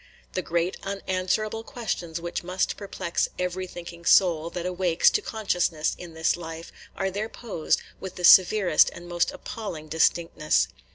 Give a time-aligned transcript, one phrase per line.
[0.33, 6.15] The great unanswerable questions which must perplex every thinking soul that awakes to consciousness in
[6.15, 10.69] this life are there posed with the severest and most appalling distinctness.